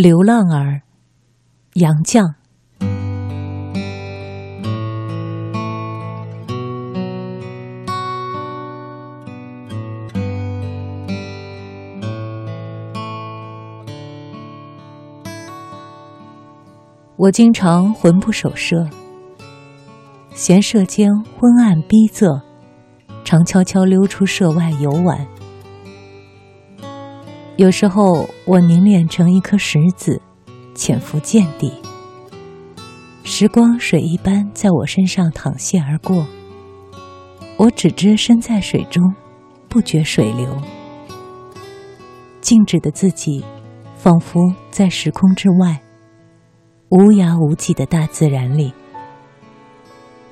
[0.00, 0.80] 流浪儿，
[1.74, 2.32] 杨绛。
[17.16, 18.88] 我经常魂不守舍，
[20.32, 22.40] 嫌舍间昏暗逼仄，
[23.22, 25.28] 常悄悄溜出舍外游玩。
[27.60, 30.18] 有时候，我凝练成一颗石子，
[30.74, 31.70] 潜伏见底。
[33.22, 36.26] 时光水一般在我身上淌泻而过，
[37.58, 39.14] 我只知身在水中，
[39.68, 40.56] 不觉水流。
[42.40, 43.44] 静止的自己，
[43.94, 45.78] 仿佛在时空之外。
[46.88, 48.72] 无涯无际的大自然里，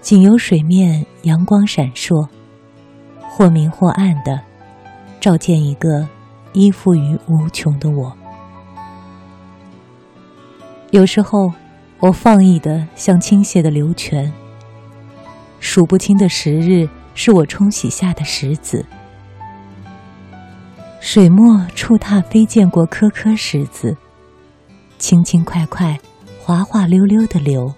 [0.00, 2.26] 仅有水面阳光闪烁，
[3.20, 4.40] 或明或暗的，
[5.20, 6.08] 照见一个
[6.58, 8.12] 依附于无穷的我。
[10.90, 11.52] 有时候，
[12.00, 14.32] 我放逸的像倾泻的流泉，
[15.60, 18.84] 数不清的时日是我冲洗下的石子，
[20.98, 23.96] 水墨触踏飞溅过颗颗石子，
[24.98, 25.96] 轻轻快快。
[26.40, 27.74] 滑滑溜溜的流，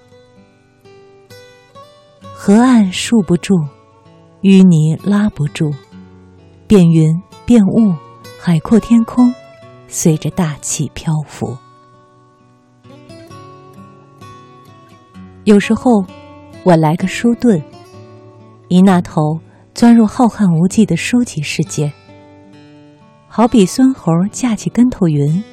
[2.23, 3.67] 河岸束不住，
[4.43, 5.75] 淤泥拉不住，
[6.69, 7.93] 变云变雾，
[8.43, 9.35] 海阔天空，
[9.87, 11.55] 随着大气漂浮。
[15.45, 16.03] 有时候，
[16.63, 17.63] 我来个书遁，
[18.69, 19.39] 一那头
[19.75, 21.93] 钻入浩瀚无际的书籍世界，
[23.29, 25.45] 好比孙猴架起跟头云。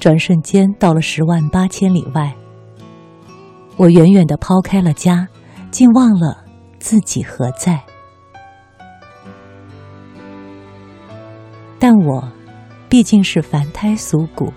[0.00, 2.34] 转瞬间到了十万八千里外，
[3.76, 5.28] 我远远的抛开了家，
[5.70, 6.44] 竟忘了
[6.80, 7.80] 自己何在。
[11.90, 12.22] 但我
[12.86, 14.52] 毕竟是凡胎俗骨，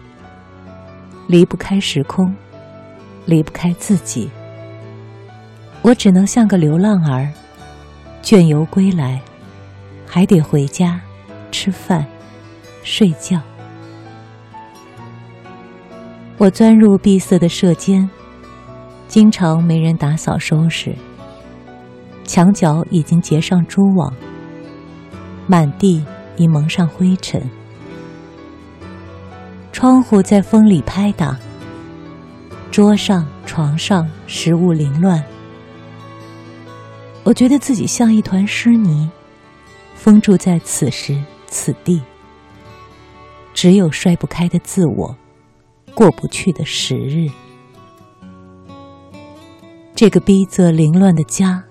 [1.28, 2.36] 离不开时空，
[3.26, 4.30] 离不开自己。
[5.82, 7.32] 我只能像个流浪儿，
[8.22, 9.22] 倦游归来，
[10.06, 11.00] 还得回家
[11.54, 12.06] 吃饭、
[12.84, 13.40] 睡觉。
[16.38, 18.10] 我钻入闭塞的舍间，
[19.08, 20.94] 经常没人打扫收拾，
[22.26, 24.14] 墙角已经结上蛛网，
[25.48, 26.04] 满地
[26.38, 27.42] 已蒙上灰尘，
[29.72, 31.38] 窗户在风里拍打，
[32.72, 35.24] 桌上、床上食物凌乱，
[37.24, 39.10] 我觉得自己像一团湿泥，
[39.96, 42.02] 封住在此时此地，
[43.54, 45.16] 只有摔不开的自我。
[45.94, 47.30] 过不去的时日，
[49.94, 51.62] 这个逼仄凌乱的家，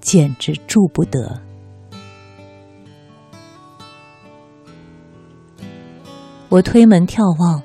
[0.00, 1.45] 简直住不得。
[6.48, 7.60] 我推门眺望，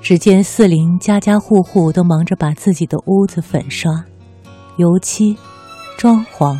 [0.00, 4.04] 只见四邻家家户户都忙着把自己的屋子粉刷、
[4.76, 5.36] 油漆、
[5.98, 6.56] 装潢、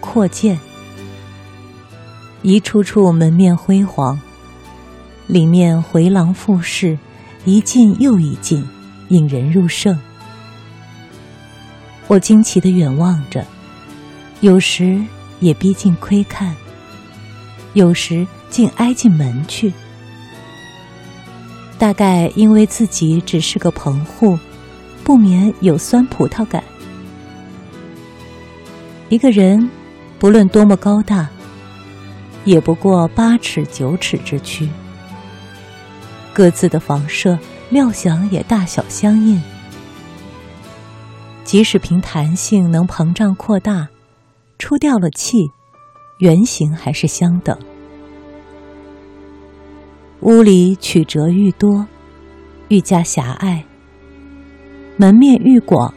[0.00, 0.58] 扩建，
[2.40, 4.18] 一处处门面辉煌，
[5.26, 6.98] 里面回廊复式。
[7.44, 8.64] 一进又一进，
[9.08, 9.98] 引人入胜。
[12.06, 13.44] 我惊奇的远望着，
[14.42, 15.04] 有时
[15.40, 16.54] 也逼近窥看，
[17.74, 19.72] 有时竟挨进门去。
[21.82, 24.38] 大概因为自己只是个棚户，
[25.02, 26.62] 不免有酸葡萄感。
[29.08, 29.68] 一个人，
[30.16, 31.28] 不论多么高大，
[32.44, 34.68] 也不过八尺九尺之躯。
[36.32, 37.36] 各自的房舍
[37.68, 39.42] 料想也大小相应，
[41.42, 43.88] 即使凭弹性能膨胀扩大，
[44.56, 45.50] 出掉了气，
[46.20, 47.58] 原型还是相等。
[50.22, 51.86] 屋里曲折愈多，
[52.68, 53.62] 愈加狭隘；
[54.96, 55.92] 门面愈广，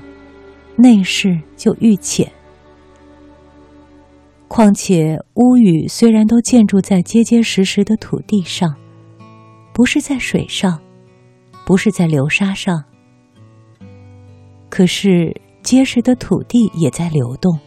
[0.75, 2.31] 内室就愈浅。
[4.47, 8.75] 况且屋宇虽然都建筑在结结实实的土地上。
[9.73, 10.79] 不是在水上，
[11.65, 12.81] 不是在流沙上，
[14.69, 17.59] 可是结实的土地也在流动，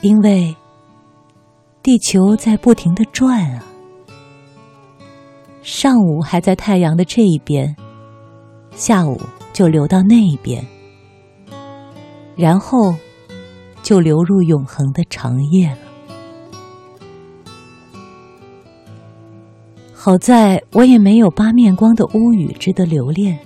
[0.00, 0.54] 因为
[1.82, 3.64] 地球在不停的转啊。
[5.70, 7.76] 上午还在太阳的这一边，
[8.74, 9.20] 下午
[9.52, 10.66] 就流到那一边，
[12.34, 12.94] 然后
[13.82, 15.76] 就流入永恒的长夜了。
[19.92, 23.38] 好在我也没有八面光的屋宇值得留恋，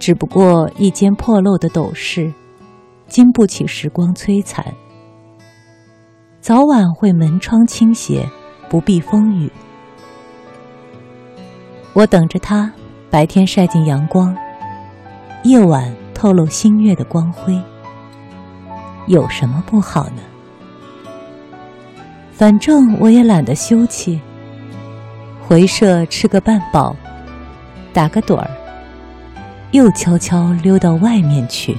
[0.00, 2.32] 只不过一间破漏的斗室，
[3.06, 4.64] 经不起时光摧残，
[6.40, 8.26] 早晚会门窗倾斜，
[8.70, 9.52] 不避风雨。
[11.94, 12.72] 我等着它，
[13.10, 14.34] 白天晒进阳光，
[15.44, 17.60] 夜晚透露星月的光辉，
[19.06, 20.22] 有什么不好呢？
[22.32, 24.18] 反正我也懒得休憩，
[25.46, 26.96] 回舍吃个半饱，
[27.92, 28.50] 打个盹儿，
[29.72, 31.76] 又悄悄溜到外面去。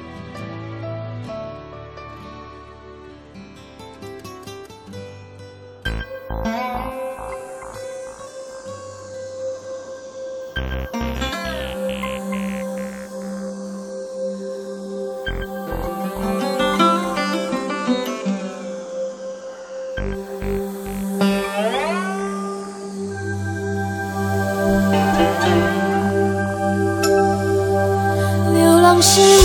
[29.04, 29.43] 是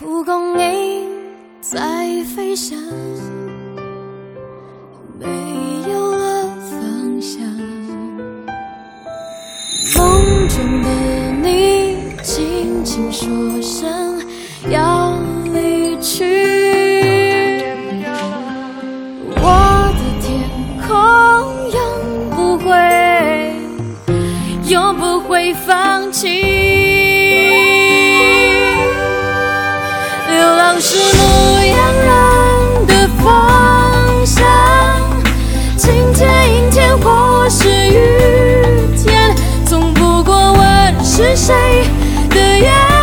[0.00, 1.06] 蒲公英
[1.60, 1.78] 在
[2.34, 2.74] 飞翔，
[5.18, 5.26] 没
[5.92, 7.42] 有了方向。
[9.98, 10.88] 梦中的
[11.42, 13.28] 你轻轻说
[13.60, 14.18] 声
[14.70, 15.18] 要
[15.52, 16.24] 离去，
[19.36, 20.48] 我的天
[20.88, 20.88] 空
[21.74, 21.78] 永
[22.30, 22.72] 不会，
[24.70, 26.59] 永不会放弃。
[41.30, 41.54] 是谁
[42.28, 42.99] 的眼。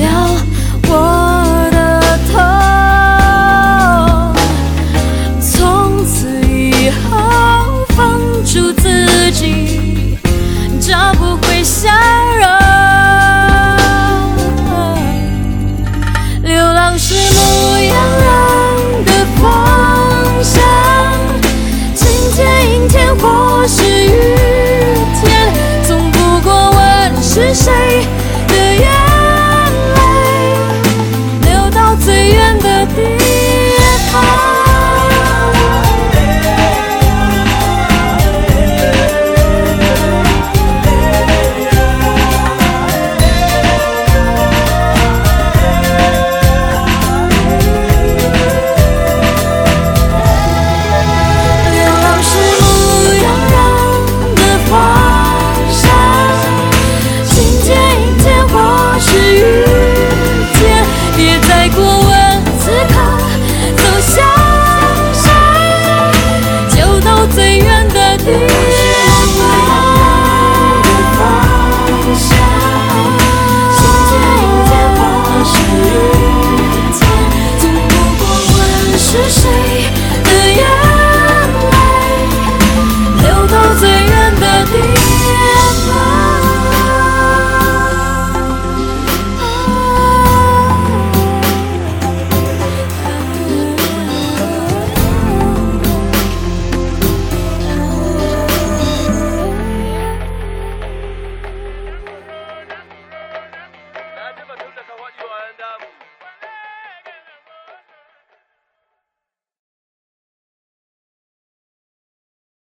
[0.00, 0.29] 了